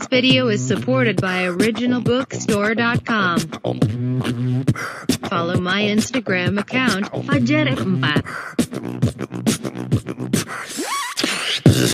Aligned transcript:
This 0.00 0.08
video 0.08 0.48
is 0.48 0.64
supported 0.64 1.20
by 1.20 1.44
originalbookstore.com. 1.52 3.36
Follow 5.28 5.60
my 5.60 5.84
Instagram 5.84 6.56
account, 6.56 7.12
Fajar4. 7.28 8.24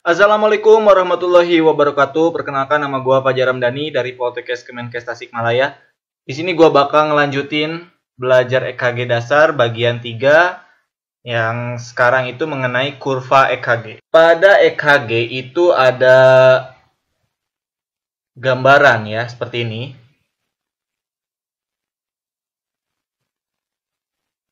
Assalamualaikum 0.06 0.86
warahmatullahi 0.86 1.58
wabarakatuh. 1.58 2.30
Perkenalkan 2.30 2.78
nama 2.78 3.02
gua 3.02 3.26
Fajar 3.26 3.50
Ramdhani 3.50 3.90
dari 3.90 4.14
Poltekkes 4.14 4.62
Kemenkes 4.62 5.02
Tasikmalaya. 5.02 5.74
Di 6.22 6.30
sini 6.30 6.54
gua 6.54 6.70
bakal 6.70 7.10
ngelanjutin 7.10 7.90
belajar 8.14 8.70
EKG 8.70 9.10
dasar 9.10 9.50
bagian 9.50 9.98
3 9.98 11.26
yang 11.26 11.74
sekarang 11.82 12.30
itu 12.30 12.46
mengenai 12.46 13.02
kurva 13.02 13.50
EKG. 13.50 13.98
Pada 14.14 14.62
EKG 14.62 15.42
itu 15.42 15.74
ada 15.74 16.70
gambaran 18.36 19.08
ya 19.08 19.24
seperti 19.24 19.64
ini. 19.64 19.82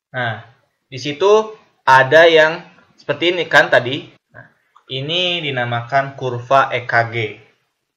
Nah, 0.09 0.41
di 0.89 0.97
situ 0.97 1.53
ada 1.85 2.25
yang 2.25 2.65
seperti 2.97 3.35
ini 3.35 3.45
kan 3.45 3.69
tadi. 3.69 4.09
Nah, 4.33 4.47
ini 4.89 5.43
dinamakan 5.45 6.17
kurva 6.17 6.73
EKG 6.73 7.45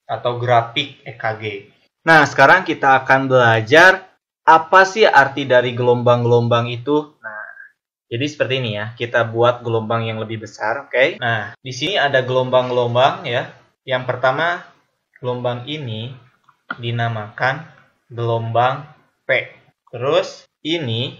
atau 0.04 0.36
grafik 0.36 1.00
EKG. 1.08 1.72
Nah, 2.04 2.24
sekarang 2.28 2.68
kita 2.68 3.04
akan 3.04 3.28
belajar 3.28 4.08
apa 4.48 4.80
sih 4.88 5.04
arti 5.04 5.44
dari 5.44 5.76
gelombang-gelombang 5.76 6.72
itu. 6.72 7.16
Nah, 7.20 7.44
jadi 8.08 8.24
seperti 8.24 8.54
ini 8.64 8.80
ya, 8.80 8.96
kita 8.96 9.28
buat 9.28 9.60
gelombang 9.60 10.08
yang 10.08 10.18
lebih 10.18 10.42
besar, 10.48 10.88
oke? 10.88 10.92
Okay? 10.92 11.08
Nah, 11.20 11.52
di 11.60 11.72
sini 11.72 12.00
ada 12.00 12.24
gelombang-gelombang 12.24 13.28
ya. 13.28 13.52
Yang 13.84 14.04
pertama, 14.08 14.64
gelombang 15.18 15.66
ini 15.66 16.14
dinamakan 16.78 17.66
gelombang 18.08 18.86
P. 19.26 19.50
Terus 19.90 20.46
ini 20.62 21.16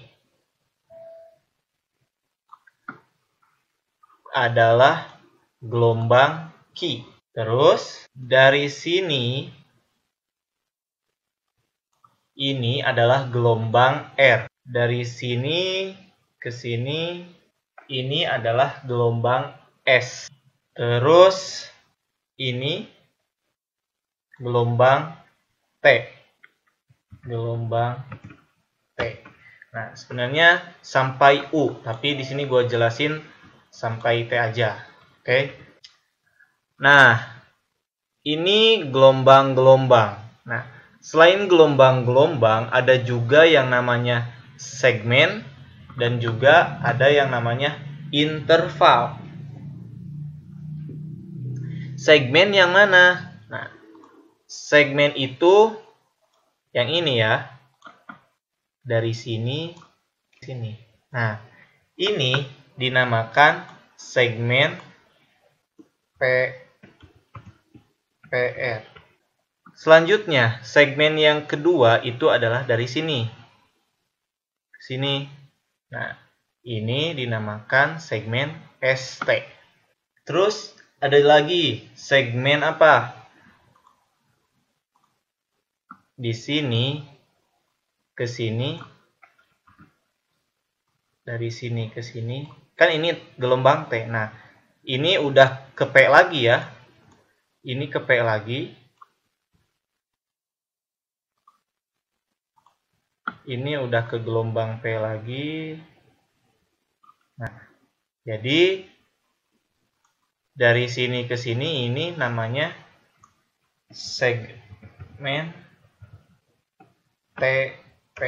adalah 4.33 5.19
gelombang 5.59 6.53
Q. 6.77 7.03
Terus 7.35 8.07
dari 8.15 8.71
sini 8.71 9.51
ini 12.39 12.81
adalah 12.83 13.27
gelombang 13.27 14.15
R. 14.15 14.47
Dari 14.69 15.03
sini 15.03 15.91
ke 16.39 16.53
sini 16.55 17.25
ini 17.89 18.23
adalah 18.29 18.85
gelombang 18.85 19.57
S. 19.83 20.29
Terus 20.77 21.67
ini 22.39 22.98
gelombang 24.39 25.19
T. 25.83 25.87
Gelombang 27.27 28.03
T. 28.95 29.01
Nah, 29.75 29.93
sebenarnya 29.95 30.63
sampai 30.81 31.51
U, 31.53 31.77
tapi 31.83 32.17
di 32.17 32.25
sini 32.25 32.49
gue 32.49 32.67
jelasin 32.67 33.21
sampai 33.69 34.27
T 34.27 34.33
aja. 34.39 34.81
Oke. 35.21 35.53
Nah, 36.79 37.19
ini 38.23 38.87
gelombang-gelombang. 38.89 40.19
Nah, 40.47 40.63
selain 41.03 41.51
gelombang-gelombang, 41.51 42.71
ada 42.71 42.97
juga 43.03 43.45
yang 43.45 43.69
namanya 43.69 44.31
segmen 44.57 45.43
dan 45.99 46.23
juga 46.23 46.79
ada 46.81 47.11
yang 47.11 47.35
namanya 47.35 47.77
interval. 48.15 49.19
Segmen 51.99 52.55
yang 52.55 52.71
mana? 52.71 53.28
Segmen 54.49 55.13
itu 55.15 55.77
yang 56.73 56.89
ini 56.89 57.21
ya. 57.21 57.53
Dari 58.81 59.13
sini 59.13 59.77
sini. 60.41 60.73
Nah, 61.13 61.37
ini 62.01 62.49
dinamakan 62.81 63.69
segmen 64.01 64.81
P 66.17 66.23
PR. 68.33 68.81
Selanjutnya, 69.77 70.59
segmen 70.65 71.21
yang 71.21 71.45
kedua 71.47 72.01
itu 72.03 72.33
adalah 72.33 72.65
dari 72.65 72.89
sini. 72.89 73.29
Sini 74.81 75.39
Nah, 75.89 76.13
ini 76.61 77.17
dinamakan 77.17 77.97
segmen 77.97 78.53
ST. 78.85 79.25
Terus 80.29 80.77
ada 81.01 81.17
lagi 81.25 81.89
segmen 81.97 82.61
apa? 82.61 83.18
Di 86.19 86.35
sini 86.35 86.99
ke 88.19 88.27
sini 88.27 88.75
dari 91.23 91.55
sini 91.55 91.87
ke 91.95 92.03
sini 92.03 92.43
kan 92.75 92.91
ini 92.91 93.15
gelombang 93.39 93.87
T. 93.87 94.03
Nah, 94.11 94.35
ini 94.83 95.15
udah 95.23 95.71
ke 95.79 95.87
P 95.87 96.11
lagi 96.11 96.51
ya. 96.51 96.67
Ini 97.63 97.87
ke 97.87 98.03
P 98.03 98.11
lagi. 98.19 98.61
ini 103.49 103.81
udah 103.81 104.05
ke 104.05 104.21
gelombang 104.21 104.77
P 104.85 104.85
lagi. 105.01 105.81
Nah, 107.41 107.53
jadi 108.29 108.85
dari 110.53 110.85
sini 110.85 111.25
ke 111.25 111.41
sini 111.41 111.89
ini 111.89 112.13
namanya 112.13 112.77
segmen 113.89 115.68
TP. 117.39 118.19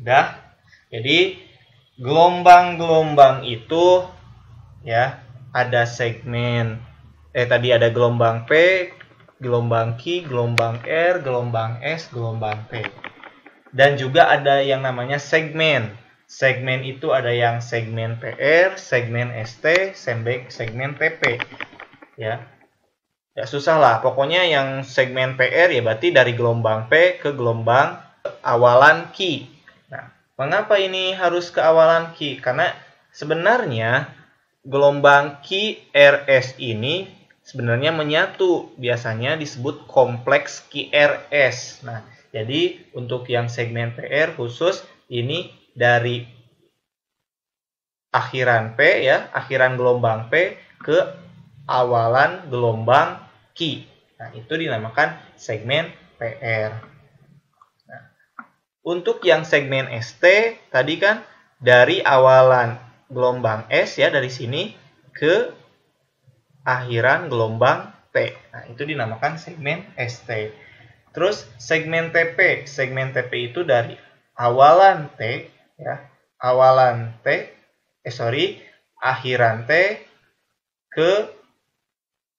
Sudah? 0.00 0.40
Jadi 0.90 1.38
gelombang-gelombang 2.00 3.46
itu 3.46 4.08
ya 4.82 5.22
ada 5.54 5.86
segmen 5.86 6.80
eh 7.32 7.46
tadi 7.46 7.72
ada 7.72 7.88
gelombang 7.88 8.44
P, 8.44 8.52
gelombang 9.40 9.96
Q, 9.96 10.26
gelombang 10.26 10.82
R, 10.84 11.20
gelombang 11.22 11.80
S, 11.80 12.08
gelombang 12.12 12.66
T 12.68 12.80
dan 13.72 13.96
juga 13.96 14.28
ada 14.28 14.60
yang 14.60 14.84
namanya 14.84 15.16
segmen. 15.16 15.96
Segmen 16.28 16.80
itu 16.80 17.12
ada 17.12 17.28
yang 17.28 17.60
segmen 17.60 18.16
PR, 18.16 18.76
segmen 18.80 19.28
ST, 19.44 19.92
segmen 20.48 20.96
TP. 20.96 21.40
Ya. 22.16 22.48
Ya 23.32 23.48
susah 23.48 23.80
lah. 23.80 24.04
Pokoknya 24.04 24.44
yang 24.44 24.84
segmen 24.84 25.40
PR 25.40 25.72
ya 25.72 25.80
berarti 25.80 26.12
dari 26.12 26.36
gelombang 26.36 26.92
P 26.92 27.16
ke 27.16 27.32
gelombang 27.32 27.96
awalan 28.44 29.08
Q. 29.16 29.48
Nah, 29.88 30.12
mengapa 30.36 30.76
ini 30.76 31.16
harus 31.16 31.48
ke 31.48 31.64
awalan 31.64 32.12
Q? 32.12 32.44
Karena 32.44 32.76
sebenarnya 33.08 34.12
gelombang 34.68 35.40
QRS 35.40 36.60
ini 36.60 37.08
sebenarnya 37.40 37.96
menyatu. 37.96 38.76
Biasanya 38.76 39.40
disebut 39.40 39.88
kompleks 39.88 40.68
QRS. 40.68 41.88
Nah, 41.88 42.04
jadi 42.36 42.84
untuk 42.92 43.24
yang 43.32 43.48
segmen 43.48 43.96
PR 43.96 44.36
khusus 44.36 44.84
ini 45.08 45.56
dari 45.72 46.28
akhiran 48.12 48.76
P 48.76 49.08
ya, 49.08 49.32
akhiran 49.32 49.80
gelombang 49.80 50.28
P 50.28 50.60
ke 50.84 51.00
awalan 51.64 52.52
gelombang 52.52 53.21
Q. 53.52 53.84
Nah, 54.18 54.30
itu 54.36 54.52
dinamakan 54.54 55.18
segmen 55.34 55.90
PR. 56.16 56.78
Nah, 57.88 58.02
untuk 58.86 59.22
yang 59.26 59.42
segmen 59.42 59.90
ST 59.98 60.22
tadi 60.70 60.94
kan 60.98 61.26
dari 61.58 62.02
awalan 62.02 62.78
gelombang 63.10 63.66
S 63.68 63.98
ya 63.98 64.08
dari 64.08 64.32
sini 64.32 64.72
ke 65.12 65.52
akhiran 66.62 67.26
gelombang 67.28 67.90
T. 68.14 68.34
Nah, 68.54 68.64
itu 68.70 68.82
dinamakan 68.86 69.36
segmen 69.36 69.84
ST. 69.98 70.54
Terus 71.12 71.44
segmen 71.60 72.08
TP, 72.08 72.64
segmen 72.64 73.12
TP 73.12 73.52
itu 73.52 73.68
dari 73.68 73.98
awalan 74.38 75.12
T 75.18 75.50
ya, 75.76 76.08
awalan 76.40 77.12
T, 77.20 77.26
eh 78.00 78.14
sorry, 78.14 78.62
akhiran 78.96 79.68
T 79.68 79.72
ke 80.88 81.41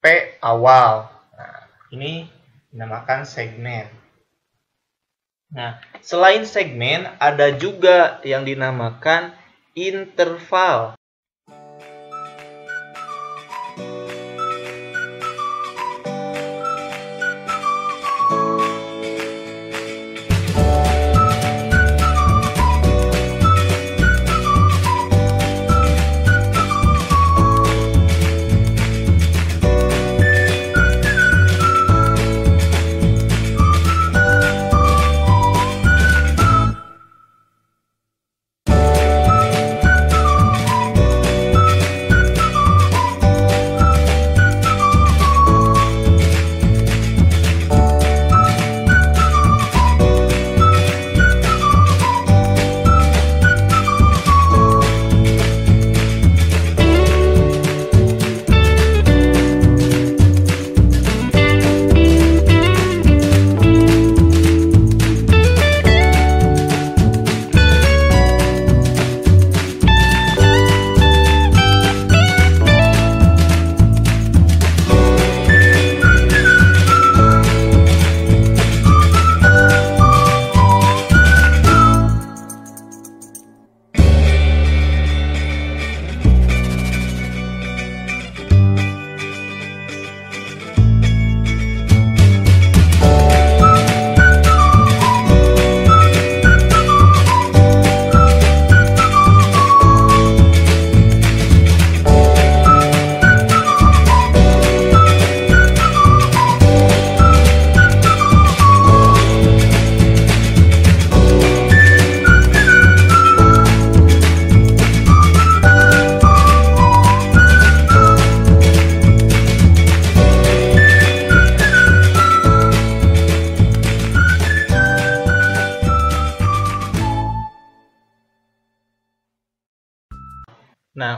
P 0.03 0.35
awal. 0.43 1.07
Nah, 1.31 1.63
ini 1.95 2.27
dinamakan 2.75 3.23
segmen. 3.23 3.87
Nah, 5.55 5.79
selain 6.03 6.43
segmen 6.43 7.07
ada 7.23 7.55
juga 7.55 8.19
yang 8.27 8.43
dinamakan 8.43 9.31
interval. 9.79 10.99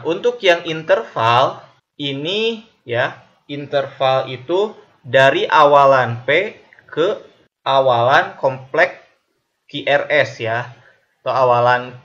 Untuk 0.06 0.38
yang 0.46 0.62
interval 0.70 1.66
ini 1.98 2.62
ya, 2.86 3.26
interval 3.50 4.30
itu 4.30 4.78
dari 5.02 5.50
awalan 5.50 6.22
P 6.24 6.54
ke 6.86 7.18
awalan 7.66 8.38
kompleks 8.38 9.02
QRS 9.66 10.46
ya, 10.46 10.70
atau 11.26 11.34
awalan 11.34 11.98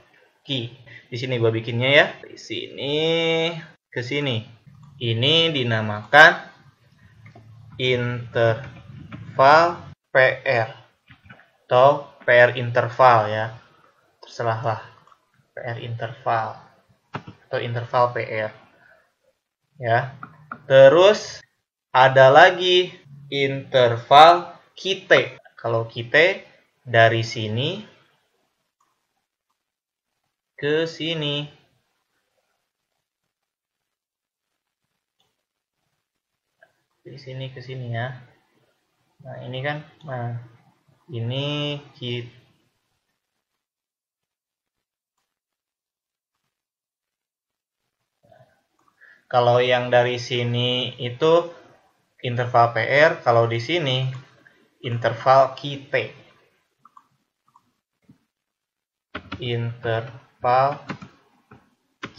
Q. 0.49 0.73
Di 1.13 1.17
sini 1.21 1.37
gue 1.37 1.53
bikinnya 1.53 1.91
ya. 1.93 2.07
Di 2.25 2.41
sini 2.41 2.97
ke 3.93 4.01
sini. 4.01 4.41
Ini 5.01 5.53
dinamakan 5.53 6.33
interval 7.81 9.61
PR 10.13 10.69
atau 11.69 12.09
PR 12.25 12.57
interval 12.57 13.29
ya. 13.29 13.53
Terserahlah. 14.25 14.81
PR 15.51 15.77
interval 15.83 16.70
atau 17.51 17.59
interval 17.59 18.15
PR. 18.15 18.55
Ya. 19.83 20.15
Terus 20.71 21.43
ada 21.91 22.31
lagi 22.31 22.95
interval 23.27 24.55
kita. 24.79 25.35
Kalau 25.59 25.91
kita 25.91 26.47
dari 26.87 27.27
sini 27.27 27.83
ke 30.55 30.87
sini. 30.87 31.51
Dari 37.03 37.19
sini 37.19 37.51
ke 37.51 37.59
sini 37.59 37.91
ya. 37.91 38.15
Nah, 39.27 39.37
ini 39.43 39.59
kan 39.59 39.83
nah 40.07 40.39
ini 41.11 41.83
kita 41.99 42.40
Kalau 49.31 49.63
yang 49.63 49.95
dari 49.95 50.19
sini 50.19 50.99
itu 50.99 51.47
interval 52.19 52.75
PR, 52.75 53.23
kalau 53.23 53.47
di 53.47 53.63
sini 53.63 54.11
interval 54.83 55.55
kita. 55.55 56.11
Interval 59.39 60.83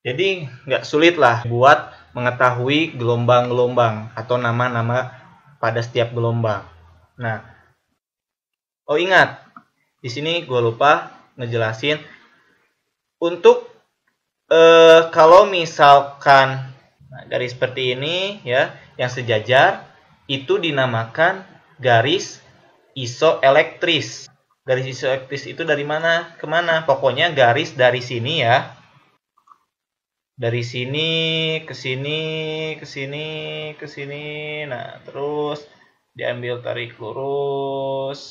Jadi 0.00 0.48
nggak 0.66 0.88
sulit 0.88 1.20
lah 1.20 1.44
buat 1.44 1.92
mengetahui 2.16 2.96
gelombang-gelombang 2.96 4.16
atau 4.16 4.40
nama-nama 4.40 5.12
pada 5.60 5.84
setiap 5.84 6.16
gelombang. 6.16 6.64
Nah, 7.20 7.44
oh 8.88 8.96
ingat, 8.96 9.36
di 10.00 10.08
sini 10.08 10.48
gue 10.48 10.60
lupa 10.64 11.12
ngejelasin 11.36 12.00
untuk 13.20 13.71
eh, 14.52 15.00
kalau 15.08 15.48
misalkan 15.48 16.68
nah, 17.08 17.22
garis 17.28 17.56
seperti 17.56 17.96
ini 17.96 18.44
ya 18.44 18.76
yang 19.00 19.08
sejajar 19.08 19.88
itu 20.28 20.60
dinamakan 20.60 21.44
garis 21.80 22.44
isoelektris. 22.92 24.28
Garis 24.62 24.86
isoelektris 24.86 25.50
itu 25.50 25.66
dari 25.66 25.82
mana 25.82 26.36
ke 26.38 26.46
mana? 26.46 26.84
Pokoknya 26.86 27.32
garis 27.34 27.74
dari 27.74 28.04
sini 28.04 28.44
ya. 28.44 28.76
Dari 30.32 30.62
sini 30.64 31.10
ke 31.66 31.74
sini, 31.74 32.20
ke 32.78 32.86
sini, 32.86 33.28
ke 33.76 33.86
sini. 33.90 34.24
Nah, 34.70 35.02
terus 35.02 35.66
diambil 36.14 36.62
tarik 36.62 36.94
lurus. 36.98 38.22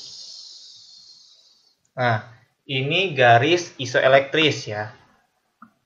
Nah, 1.91 2.23
ini 2.63 3.11
garis 3.11 3.75
isoelektris 3.75 4.71
ya 4.71 5.00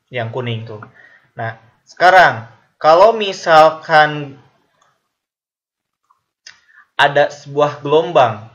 yang 0.10 0.30
kuning 0.30 0.66
tuh. 0.68 0.82
Nah, 1.38 1.58
sekarang 1.86 2.50
kalau 2.82 3.14
misalkan 3.16 4.38
ada 6.96 7.28
sebuah 7.28 7.84
gelombang 7.84 8.48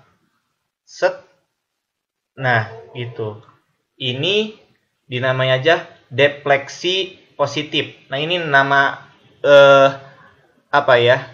set 0.85 1.15
nah 2.35 2.73
itu. 2.97 3.39
Ini 4.01 4.57
dinamai 5.05 5.53
aja 5.53 5.85
defleksi 6.09 7.21
positif. 7.37 7.93
Nah 8.09 8.17
ini 8.17 8.41
nama 8.41 8.97
eh, 9.45 9.89
apa 10.73 10.95
ya 10.97 11.29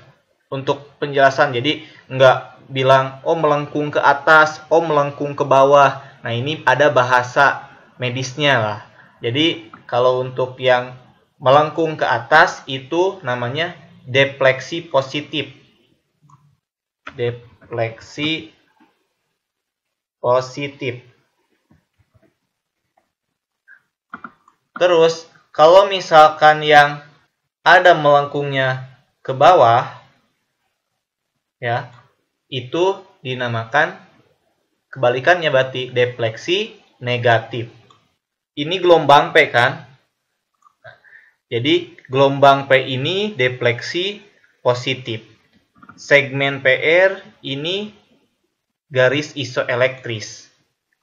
untuk 0.50 0.98
penjelasan. 0.98 1.54
Jadi 1.54 1.86
nggak 2.10 2.68
bilang 2.74 3.22
oh 3.22 3.38
melengkung 3.38 3.94
ke 3.94 4.02
atas 4.02 4.58
oh 4.66 4.82
melengkung 4.82 5.38
ke 5.38 5.46
bawah. 5.46 6.02
Nah 6.26 6.32
ini 6.34 6.58
ada 6.66 6.90
bahasa 6.90 7.70
medisnya 8.02 8.58
lah. 8.58 8.80
Jadi 9.22 9.75
kalau 9.86 10.22
untuk 10.22 10.58
yang 10.58 10.98
melengkung 11.38 11.94
ke 11.94 12.04
atas 12.06 12.66
itu 12.66 13.22
namanya 13.22 13.78
defleksi 14.06 14.86
positif. 14.86 15.54
Defleksi 17.14 18.50
positif. 20.18 21.02
Terus 24.76 25.24
kalau 25.54 25.88
misalkan 25.88 26.60
yang 26.60 27.00
ada 27.64 27.96
melengkungnya 27.96 28.84
ke 29.24 29.32
bawah 29.32 29.88
ya, 31.58 31.88
itu 32.52 33.00
dinamakan 33.24 33.96
kebalikannya 34.92 35.48
berarti 35.48 35.90
defleksi 35.90 36.76
negatif 37.00 37.85
ini 38.56 38.80
gelombang 38.80 39.36
P 39.36 39.52
kan? 39.52 39.84
Jadi 41.52 41.94
gelombang 42.08 42.66
P 42.66 42.82
ini 42.88 43.36
defleksi 43.36 44.24
positif. 44.64 45.22
Segmen 45.94 46.64
PR 46.64 47.22
ini 47.44 47.94
garis 48.90 49.36
isoelektris. 49.36 50.50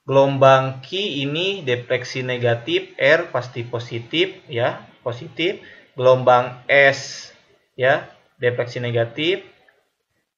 Gelombang 0.04 0.84
Q 0.84 1.00
ini 1.24 1.64
defleksi 1.64 2.20
negatif, 2.20 2.92
R 3.00 3.32
pasti 3.32 3.64
positif 3.64 4.36
ya, 4.52 4.84
positif. 5.00 5.64
Gelombang 5.96 6.60
S 6.68 7.32
ya, 7.78 8.04
defleksi 8.36 8.84
negatif. 8.84 9.40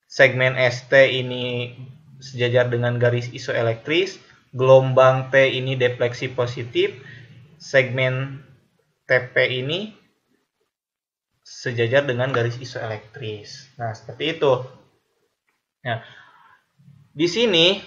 Segmen 0.06 0.54
ST 0.54 0.92
ini 0.94 1.74
sejajar 2.22 2.70
dengan 2.70 2.96
garis 3.02 3.26
isoelektris 3.34 4.22
gelombang 4.56 5.28
T 5.28 5.36
ini 5.52 5.76
defleksi 5.76 6.32
positif, 6.32 6.96
segmen 7.60 8.40
TP 9.04 9.62
ini 9.62 9.92
sejajar 11.44 12.08
dengan 12.08 12.32
garis 12.32 12.58
isoelektris. 12.58 13.76
Nah, 13.78 13.92
seperti 13.92 14.40
itu. 14.40 14.52
Nah, 15.86 16.02
di 17.14 17.28
sini 17.30 17.78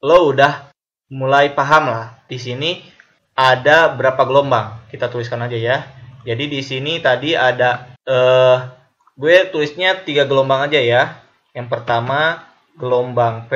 lo 0.00 0.32
udah 0.32 0.72
mulai 1.12 1.52
paham 1.52 1.92
lah. 1.92 2.24
Di 2.30 2.40
sini 2.40 2.80
ada 3.36 3.92
berapa 3.92 4.24
gelombang? 4.24 4.88
Kita 4.88 5.12
tuliskan 5.12 5.44
aja 5.44 5.58
ya. 5.58 5.76
Jadi 6.24 6.48
di 6.48 6.62
sini 6.64 7.02
tadi 7.02 7.36
ada 7.36 7.92
eh 8.06 8.58
gue 9.12 9.52
tulisnya 9.52 10.00
tiga 10.06 10.24
gelombang 10.24 10.70
aja 10.70 10.80
ya. 10.80 11.02
Yang 11.52 11.68
pertama 11.68 12.51
gelombang 12.76 13.46
P, 13.48 13.52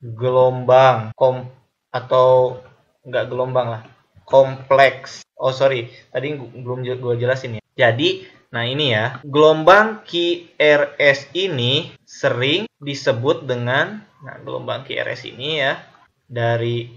gelombang 0.00 1.12
kom 1.14 1.48
atau 1.94 2.58
enggak 3.04 3.28
gelombang 3.28 3.66
lah, 3.68 3.82
kompleks. 4.24 5.22
Oh 5.36 5.52
sorry, 5.52 5.92
tadi 6.10 6.34
belum 6.38 6.82
gue 6.82 7.14
jelasin 7.20 7.58
ya. 7.58 7.62
Jadi, 7.74 8.24
nah 8.54 8.64
ini 8.64 8.94
ya, 8.94 9.18
gelombang 9.26 10.06
QRS 10.06 11.34
ini 11.36 11.92
sering 12.06 12.70
disebut 12.80 13.44
dengan, 13.44 14.00
nah 14.22 14.36
gelombang 14.40 14.86
QRS 14.86 15.26
ini 15.28 15.60
ya, 15.60 15.82
dari 16.24 16.88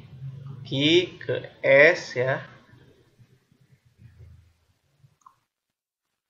Q 0.63 0.69
ke 1.19 1.35
S 1.65 2.15
ya. 2.15 2.39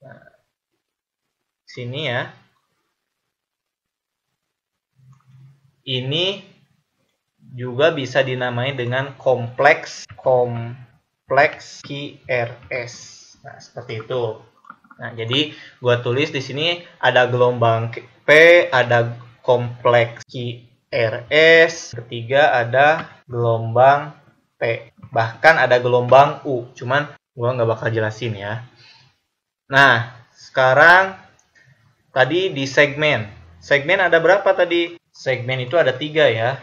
Nah, 0.01 0.21
sini 1.67 2.07
ya, 2.07 2.31
ini 5.87 6.43
juga 7.55 7.95
bisa 7.95 8.19
dinamai 8.19 8.75
dengan 8.75 9.15
kompleks 9.15 10.03
kompleks 10.19 11.79
QRS. 11.87 12.93
Nah, 13.47 13.57
seperti 13.57 14.03
itu. 14.03 14.43
Nah, 14.99 15.15
jadi 15.15 15.55
gua 15.79 16.03
tulis 16.03 16.29
di 16.35 16.43
sini 16.43 16.83
ada 16.99 17.23
gelombang 17.31 17.95
P, 18.27 18.29
ada 18.67 19.15
kompleks 19.39 20.27
QRS, 20.27 21.95
ketiga 22.03 22.51
ada 22.51 23.07
gelombang 23.23 24.11
P. 24.59 24.91
Bahkan 25.07 25.55
ada 25.55 25.79
gelombang 25.79 26.43
U, 26.43 26.67
cuman 26.75 27.07
gua 27.31 27.55
nggak 27.55 27.69
bakal 27.71 27.87
jelasin 27.95 28.35
ya. 28.35 28.67
Nah, 29.71 30.11
sekarang 30.35 31.15
tadi 32.11 32.51
di 32.51 32.67
segmen. 32.67 33.29
Segmen 33.63 34.03
ada 34.03 34.19
berapa 34.19 34.51
tadi? 34.51 35.06
Segmen 35.17 35.65
itu 35.65 35.73
ada 35.73 35.97
tiga 35.97 36.29
ya. 36.29 36.61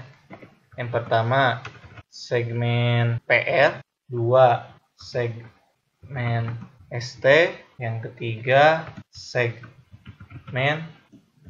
Yang 0.79 0.91
pertama 0.95 1.59
segmen 2.07 3.19
PR, 3.27 3.83
dua 4.07 4.71
segmen 4.95 6.55
ST, 6.95 7.27
yang 7.83 7.99
ketiga 7.99 8.87
segmen 9.11 10.87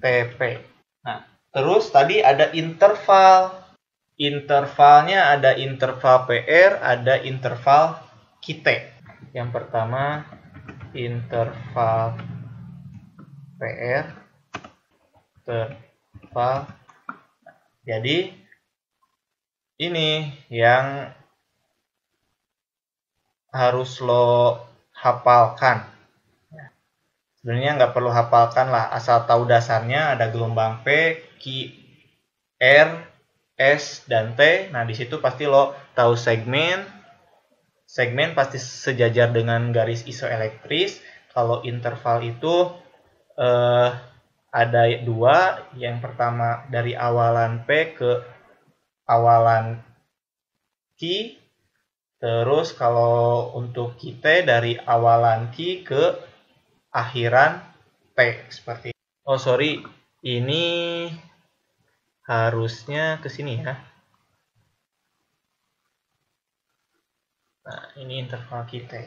TP. 0.01 0.65
Nah, 1.05 1.29
terus 1.53 1.93
tadi 1.93 2.25
ada 2.25 2.49
interval. 2.57 3.61
Intervalnya 4.15 5.35
ada 5.35 5.59
interval 5.59 6.25
PR, 6.31 6.79
ada 6.81 7.21
interval 7.21 7.99
QT. 8.41 8.67
Yang 9.35 9.49
pertama 9.51 10.23
interval 10.95 12.15
PR 13.59 14.07
interval 15.45 16.84
jadi 17.85 18.33
ini 19.77 20.33
yang 20.49 21.13
harus 23.55 24.03
lo 24.03 24.59
hafalkan. 24.97 25.87
Sebenarnya 27.39 27.77
nggak 27.77 27.93
perlu 27.93 28.09
hafalkan 28.09 28.73
lah, 28.73 28.89
asal 28.91 29.29
tahu 29.29 29.45
dasarnya 29.45 30.17
ada 30.17 30.33
gelombang 30.33 30.81
P, 30.81 31.21
Q, 31.37 31.71
R, 32.57 33.05
S, 33.61 34.09
dan 34.09 34.33
T. 34.33 34.73
Nah 34.73 34.89
di 34.89 34.97
situ 34.97 35.21
pasti 35.21 35.45
lo 35.45 35.77
tahu 35.93 36.17
segmen. 36.17 36.83
Segmen 37.85 38.33
pasti 38.33 38.57
sejajar 38.57 39.31
dengan 39.31 39.71
garis 39.71 40.09
isoelektris. 40.09 41.05
Kalau 41.31 41.61
interval 41.63 42.25
itu 42.25 42.73
eh, 43.37 43.91
ada 44.55 44.87
dua. 45.03 45.67
Yang 45.75 46.07
pertama 46.07 46.63
dari 46.71 46.95
awalan 46.95 47.67
P 47.67 47.99
ke 47.99 48.23
awalan 49.11 49.83
Q 50.95 51.35
Terus 52.25 52.73
kalau 52.73 53.53
untuk 53.53 54.01
kita 54.01 54.41
dari 54.49 54.81
awalan 54.81 55.53
Q 55.53 55.85
ke 55.85 56.03
akhiran 56.89 57.61
T 58.17 58.49
seperti. 58.49 58.97
Oh 59.29 59.37
sorry, 59.37 59.85
ini 60.25 61.05
harusnya 62.25 63.21
ke 63.21 63.29
sini 63.29 63.61
ya. 63.61 63.77
Nah, 67.69 67.93
ini 68.01 68.25
interval 68.25 68.65
kita. 68.73 69.05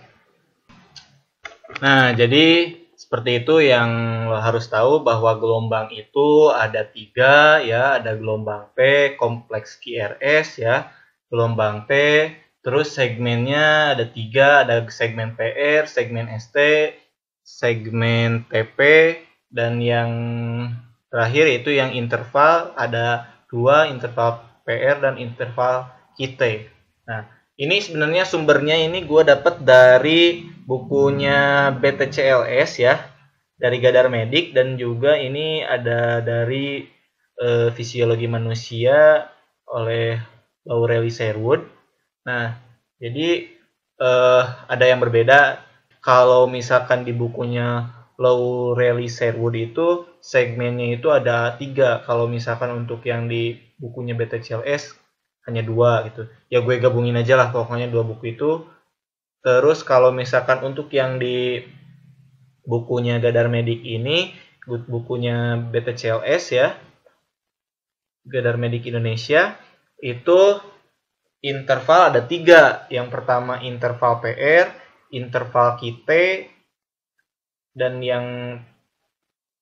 Nah, 1.82 2.14
jadi 2.14 2.70
seperti 2.98 3.46
itu 3.46 3.62
yang 3.62 3.90
harus 4.34 4.66
tahu 4.68 5.06
bahwa 5.06 5.38
gelombang 5.38 5.94
itu 5.94 6.50
ada 6.50 6.82
tiga 6.84 7.62
ya, 7.62 8.02
ada 8.02 8.18
gelombang 8.18 8.74
P 8.74 9.14
kompleks 9.22 9.78
QRS 9.78 10.60
ya, 10.66 10.90
gelombang 11.30 11.86
P 11.86 11.94
Terus 12.68 13.00
segmennya 13.00 13.96
ada 13.96 14.04
tiga, 14.12 14.68
ada 14.68 14.84
segmen 14.92 15.40
PR, 15.40 15.88
segmen 15.88 16.28
ST, 16.36 16.60
segmen 17.40 18.44
TP, 18.52 18.80
dan 19.48 19.80
yang 19.80 20.12
terakhir 21.08 21.48
itu 21.48 21.72
yang 21.72 21.96
interval 21.96 22.76
ada 22.76 23.32
dua 23.48 23.88
interval 23.88 24.44
PR 24.68 25.00
dan 25.00 25.16
interval 25.16 25.88
QT. 26.20 26.68
Nah, 27.08 27.24
ini 27.58 27.82
sebenarnya 27.82 28.24
sumbernya 28.24 28.78
ini 28.78 29.04
gue 29.04 29.22
dapat 29.26 29.62
dari 29.66 30.46
bukunya 30.64 31.74
BTCLS 31.78 32.72
ya, 32.80 33.02
dari 33.58 33.82
Gadar 33.82 34.08
Medik 34.14 34.54
dan 34.54 34.78
juga 34.78 35.18
ini 35.18 35.66
ada 35.66 36.22
dari 36.22 36.86
uh, 37.42 37.74
Fisiologi 37.74 38.30
Manusia 38.30 39.26
oleh 39.68 40.22
Laureli 40.64 41.10
Sherwood 41.10 41.78
Nah, 42.28 42.60
jadi 43.00 43.48
uh, 44.04 44.44
ada 44.68 44.84
yang 44.84 45.00
berbeda. 45.00 45.64
Kalau 46.04 46.48
misalkan 46.52 47.08
di 47.08 47.16
bukunya 47.16 47.88
Laureli 48.20 49.08
Sherwood 49.08 49.56
itu 49.56 50.04
segmennya 50.20 51.00
itu 51.00 51.08
ada 51.08 51.56
tiga. 51.56 52.04
Kalau 52.04 52.28
misalkan 52.28 52.76
untuk 52.76 53.08
yang 53.08 53.32
di 53.32 53.56
bukunya 53.80 54.12
BTCLS 54.12 55.07
hanya 55.48 55.64
dua 55.64 56.06
gitu. 56.12 56.28
Ya 56.52 56.60
gue 56.60 56.76
gabungin 56.78 57.16
aja 57.16 57.40
lah 57.40 57.50
pokoknya 57.56 57.88
dua 57.88 58.04
buku 58.04 58.36
itu. 58.36 58.68
Terus 59.42 59.82
kalau 59.88 60.12
misalkan 60.12 60.60
untuk 60.68 60.92
yang 60.92 61.18
di 61.18 61.64
bukunya 62.68 63.24
Gadar 63.24 63.48
Medik 63.48 63.80
ini, 63.80 64.36
bukunya 64.68 65.56
BTCLS 65.72 66.44
ya, 66.52 66.76
Gadar 68.28 68.60
Medik 68.60 68.84
Indonesia, 68.92 69.56
itu 70.04 70.60
interval 71.40 72.12
ada 72.12 72.22
tiga. 72.28 72.84
Yang 72.92 73.08
pertama 73.08 73.64
interval 73.64 74.20
PR, 74.20 74.68
interval 75.16 75.80
QT, 75.80 76.10
dan 77.72 78.04
yang 78.04 78.60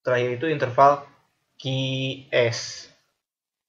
terakhir 0.01 0.41
itu 0.41 0.47
interval 0.49 1.05
QS 1.61 2.89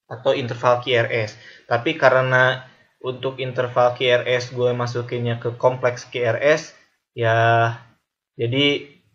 atau 0.07 0.31
interval 0.31 0.81
QRS. 0.81 1.35
Tapi 1.67 1.99
karena 1.99 2.63
untuk 3.03 3.37
interval 3.43 3.93
QRS 3.93 4.55
gue 4.55 4.71
masukinnya 4.73 5.37
ke 5.37 5.53
kompleks 5.59 6.07
QRS, 6.07 6.73
ya 7.13 7.75
jadi 8.39 8.65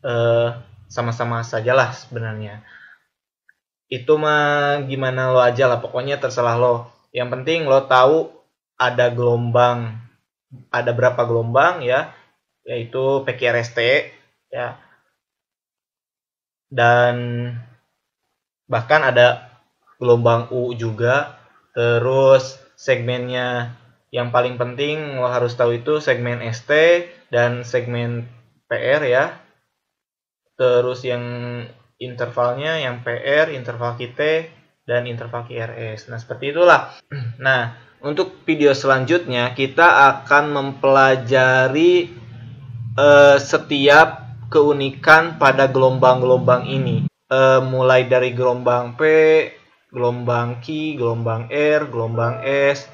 eh, 0.05 0.49
sama-sama 0.93 1.41
sajalah 1.43 1.97
sebenarnya. 1.97 2.61
Itu 3.89 4.21
mah 4.21 4.85
gimana 4.89 5.33
lo 5.33 5.41
aja 5.41 5.69
lah, 5.69 5.81
pokoknya 5.81 6.21
terserah 6.21 6.57
lo. 6.61 6.93
Yang 7.13 7.29
penting 7.41 7.61
lo 7.69 7.85
tahu 7.89 8.29
ada 8.77 9.09
gelombang 9.13 10.03
ada 10.69 10.91
berapa 10.93 11.23
gelombang 11.25 11.81
ya 11.85 12.13
yaitu 12.63 13.25
PQRST 13.27 13.79
ya 14.53 14.79
dan 16.73 17.17
bahkan 18.69 19.03
ada 19.05 19.51
gelombang 20.01 20.49
U 20.53 20.73
juga 20.77 21.42
terus 21.73 22.61
segmennya 22.77 23.77
yang 24.13 24.29
paling 24.29 24.61
penting 24.61 25.17
lo 25.17 25.29
harus 25.33 25.57
tahu 25.57 25.81
itu 25.81 25.97
segmen 25.99 26.45
ST 26.53 26.69
dan 27.33 27.65
segmen 27.65 28.29
PR 28.69 29.01
ya. 29.05 29.41
Terus 30.61 31.01
yang 31.03 31.25
intervalnya 31.97 32.77
yang 32.77 33.01
PR 33.01 33.49
interval 33.49 33.97
KT 33.97 34.53
dan 34.85 35.09
interval 35.09 35.49
KRS 35.49 36.13
nah 36.13 36.21
seperti 36.21 36.53
itulah. 36.53 36.93
Nah 37.41 37.73
untuk 38.03 38.43
video 38.45 38.75
selanjutnya 38.75 39.55
kita 39.55 40.11
akan 40.13 40.53
mempelajari 40.53 42.11
uh, 42.99 43.39
setiap 43.39 44.29
keunikan 44.53 45.41
pada 45.41 45.71
gelombang-gelombang 45.71 46.69
ini. 46.69 47.09
Uh, 47.33 47.65
mulai 47.65 48.05
dari 48.05 48.37
gelombang 48.37 48.93
P, 48.93 49.01
gelombang 49.93 50.65
Q, 50.65 50.97
gelombang 50.97 51.53
R, 51.53 51.87
gelombang 51.87 52.41
S, 52.43 52.89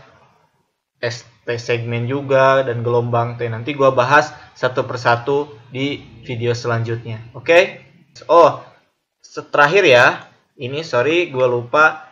ST 0.99 1.47
segmen 1.63 2.11
juga, 2.11 2.67
dan 2.67 2.83
gelombang 2.83 3.39
T. 3.39 3.47
Nanti 3.47 3.73
gue 3.73 3.91
bahas 3.95 4.35
satu 4.59 4.85
persatu 4.85 5.49
di 5.71 6.03
video 6.27 6.53
selanjutnya. 6.53 7.23
Oke? 7.33 7.47
Okay? 7.47 7.63
Oh, 8.27 8.61
terakhir 9.55 9.87
ya. 9.87 10.07
Ini 10.59 10.83
sorry 10.83 11.31
gue 11.31 11.47
lupa 11.47 12.09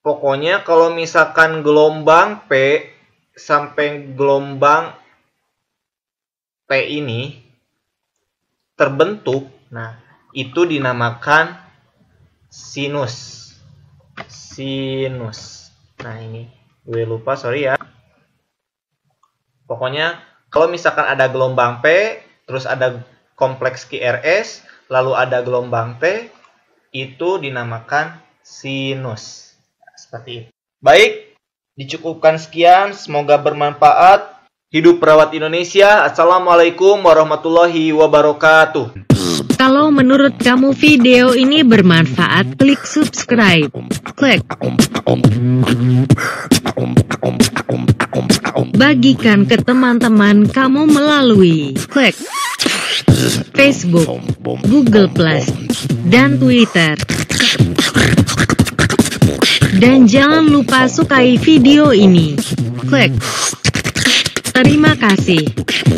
Pokoknya 0.00 0.64
kalau 0.64 0.96
misalkan 0.96 1.60
gelombang 1.60 2.48
P 2.48 2.88
sampai 3.36 4.16
gelombang 4.16 4.96
P 6.64 6.70
ini 6.88 7.36
terbentuk, 8.80 9.44
nah 9.68 10.00
itu 10.32 10.64
dinamakan 10.64 11.52
sinus. 12.48 13.39
Sinus. 14.28 15.70
Nah 16.02 16.16
ini 16.20 16.50
gue 16.84 17.06
lupa 17.06 17.38
sorry 17.38 17.70
ya. 17.70 17.78
Pokoknya 19.64 20.18
kalau 20.50 20.66
misalkan 20.66 21.06
ada 21.06 21.30
gelombang 21.30 21.78
P, 21.78 22.18
terus 22.44 22.66
ada 22.66 23.06
kompleks 23.38 23.86
QRS, 23.86 24.66
lalu 24.90 25.14
ada 25.14 25.40
gelombang 25.46 25.96
T, 26.02 26.26
itu 26.90 27.38
dinamakan 27.38 28.18
sinus. 28.42 29.54
Seperti 29.94 30.30
itu. 30.44 30.50
Baik, 30.82 31.38
dicukupkan 31.78 32.34
sekian. 32.36 32.90
Semoga 32.98 33.38
bermanfaat. 33.38 34.42
Hidup 34.74 34.98
perawat 34.98 35.34
Indonesia. 35.34 36.02
Assalamualaikum 36.06 36.98
warahmatullahi 37.02 37.94
wabarakatuh. 37.94 39.19
Kalau 39.60 39.92
menurut 39.92 40.40
kamu 40.40 40.72
video 40.72 41.36
ini 41.36 41.60
bermanfaat, 41.60 42.56
klik 42.56 42.80
subscribe. 42.80 43.68
Klik. 44.16 44.40
Bagikan 48.72 49.44
ke 49.44 49.60
teman-teman 49.60 50.48
kamu 50.48 50.88
melalui 50.88 51.76
klik 51.92 52.16
Facebook, 53.52 54.24
Google 54.64 55.12
Plus, 55.12 55.52
dan 56.08 56.40
Twitter. 56.40 56.96
Dan 59.76 60.08
jangan 60.08 60.48
lupa 60.48 60.88
sukai 60.88 61.36
video 61.36 61.92
ini. 61.92 62.32
Klik. 62.88 63.12
Terima 64.56 64.96
kasih. 64.96 65.44